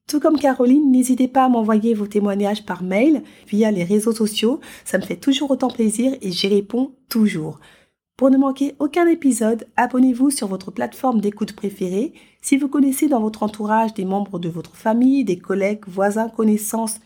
Tout 0.08 0.22
comme 0.22 0.40
Caroline, 0.40 0.90
n'hésitez 0.90 1.28
pas 1.28 1.44
à 1.44 1.50
m'envoyer 1.50 1.94
vos 1.94 2.08
témoignages 2.08 2.66
par 2.66 2.82
mail 2.82 3.24
via 3.46 3.72
les 3.72 3.84
réseaux 3.84 4.14
sociaux. 4.14 4.62
Ça 4.86 4.98
me 4.98 5.04
fait 5.04 5.18
toujours 5.18 5.52
autant 5.52 5.68
plaisir 5.68 6.16
et 6.22 6.32
j'y 6.32 6.48
réponds 6.48 6.94
toujours. 7.10 7.60
Pour 8.16 8.30
ne 8.30 8.38
manquer 8.38 8.74
aucun 8.80 9.06
épisode, 9.06 9.68
abonnez-vous 9.76 10.32
sur 10.32 10.48
votre 10.48 10.72
plateforme 10.72 11.20
d'écoute 11.20 11.54
préférée. 11.54 12.14
Si 12.42 12.56
vous 12.56 12.70
connaissez 12.70 13.10
dans 13.10 13.20
votre 13.20 13.44
entourage 13.44 13.94
des 13.96 14.06
membres 14.06 14.40
de 14.40 14.48
votre 14.48 14.78
famille, 14.78 15.26
des 15.26 15.38
collègues, 15.38 15.84
voisins, 15.88 16.30
connaissances 16.30 17.02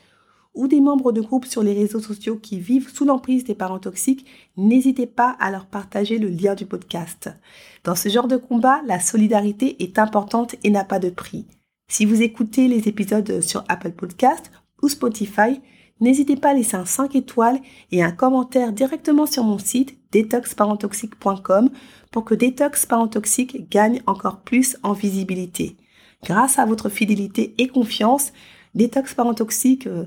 ou 0.53 0.67
des 0.67 0.79
membres 0.79 1.11
de 1.11 1.21
groupe 1.21 1.45
sur 1.45 1.63
les 1.63 1.73
réseaux 1.73 2.01
sociaux 2.01 2.37
qui 2.37 2.59
vivent 2.59 2.93
sous 2.93 3.05
l'emprise 3.05 3.45
des 3.45 3.55
parents 3.55 3.79
toxiques, 3.79 4.27
n'hésitez 4.57 5.07
pas 5.07 5.35
à 5.39 5.49
leur 5.49 5.65
partager 5.65 6.19
le 6.19 6.29
lien 6.29 6.53
du 6.53 6.67
podcast. 6.67 7.31
Dans 7.83 7.95
ce 7.95 8.09
genre 8.09 8.27
de 8.27 8.37
combat, 8.37 8.81
la 8.85 8.99
solidarité 8.99 9.81
est 9.81 9.97
importante 9.97 10.55
et 10.63 10.69
n'a 10.69 10.83
pas 10.83 10.99
de 10.99 11.09
prix. 11.09 11.47
Si 11.91 12.05
vous 12.05 12.21
écoutez 12.21 12.69
les 12.69 12.87
épisodes 12.87 13.41
sur 13.41 13.65
Apple 13.67 13.91
Podcast 13.91 14.49
ou 14.81 14.87
Spotify, 14.87 15.59
n'hésitez 15.99 16.37
pas 16.37 16.51
à 16.51 16.53
laisser 16.53 16.77
un 16.77 16.85
5 16.85 17.17
étoiles 17.17 17.59
et 17.91 18.01
un 18.01 18.13
commentaire 18.13 18.71
directement 18.71 19.25
sur 19.25 19.43
mon 19.43 19.57
site 19.57 19.97
detoxparentoxique.com 20.13 21.69
pour 22.09 22.23
que 22.23 22.33
Detox 22.33 22.85
Parent 22.85 23.09
Toxique 23.09 23.69
gagne 23.69 24.01
encore 24.07 24.39
plus 24.39 24.77
en 24.83 24.93
visibilité. 24.93 25.75
Grâce 26.23 26.59
à 26.59 26.65
votre 26.65 26.87
fidélité 26.87 27.55
et 27.57 27.67
confiance, 27.67 28.31
Detox 28.73 29.13
Parent 29.13 29.33
Toxique 29.33 29.87
euh, 29.87 30.05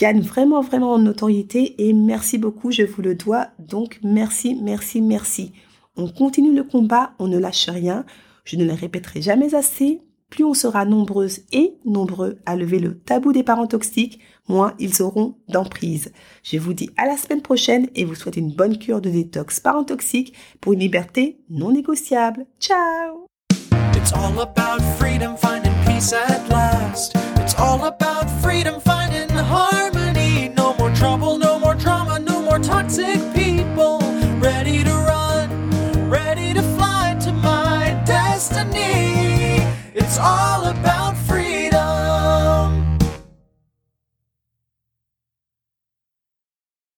gagne 0.00 0.22
vraiment 0.22 0.62
vraiment 0.62 0.94
en 0.94 0.98
notoriété 0.98 1.76
et 1.78 1.92
merci 1.92 2.38
beaucoup, 2.38 2.72
je 2.72 2.82
vous 2.82 3.02
le 3.02 3.14
dois. 3.14 3.50
Donc 3.60 4.00
merci, 4.02 4.58
merci, 4.60 5.00
merci. 5.00 5.52
On 5.96 6.08
continue 6.08 6.56
le 6.56 6.64
combat, 6.64 7.12
on 7.20 7.28
ne 7.28 7.38
lâche 7.38 7.68
rien. 7.68 8.04
Je 8.42 8.56
ne 8.56 8.64
le 8.64 8.72
répéterai 8.72 9.22
jamais 9.22 9.54
assez 9.54 10.00
plus 10.30 10.44
on 10.44 10.54
sera 10.54 10.84
nombreuses 10.84 11.40
et 11.52 11.74
nombreux 11.84 12.38
à 12.46 12.56
lever 12.56 12.78
le 12.78 12.98
tabou 12.98 13.32
des 13.32 13.42
parents 13.42 13.66
toxiques, 13.66 14.20
moins 14.48 14.74
ils 14.78 15.02
auront 15.02 15.36
d'emprise. 15.48 16.12
Je 16.42 16.58
vous 16.58 16.72
dis 16.72 16.90
à 16.96 17.06
la 17.06 17.16
semaine 17.16 17.42
prochaine 17.42 17.88
et 17.94 18.04
vous 18.04 18.14
souhaite 18.14 18.36
une 18.36 18.52
bonne 18.52 18.78
cure 18.78 19.00
de 19.00 19.10
détox 19.10 19.60
parents 19.60 19.84
toxiques 19.84 20.34
pour 20.60 20.72
une 20.72 20.80
liberté 20.80 21.40
non 21.50 21.72
négociable. 21.72 22.46
Ciao. 22.58 23.26